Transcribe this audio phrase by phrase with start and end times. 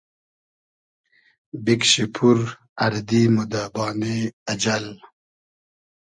[1.63, 2.39] بیکشی پور
[2.83, 4.17] اردی مۉ دۂ بانې
[4.51, 4.87] اجئل